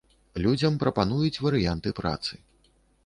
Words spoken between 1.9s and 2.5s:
працы.